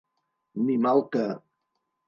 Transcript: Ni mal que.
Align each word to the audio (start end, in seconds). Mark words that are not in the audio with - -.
Ni 0.63 0.77
mal 0.87 1.05
que. 1.13 1.29